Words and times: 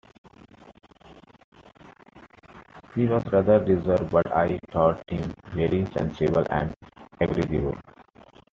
He 2.95 3.05
was 3.05 3.23
rather 3.31 3.63
reserved, 3.63 4.09
but 4.09 4.35
I 4.35 4.59
thought 4.71 5.07
him 5.07 5.31
very 5.53 5.85
sensible 5.95 6.43
and 6.49 6.73
agreeable. 7.19 7.77